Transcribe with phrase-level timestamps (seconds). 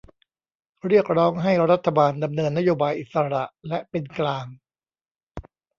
[0.87, 4.45] เรียกร้องให้รัฐบาลดำเนินนโยบายอิสระและเป็นกลาง